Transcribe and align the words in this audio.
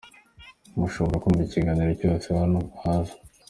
Mushobora 0.79 1.21
kumva 1.23 1.41
ikiganiro 1.43 1.91
cyose 2.01 2.27
hano 2.41 2.59
hasi: 2.83 3.15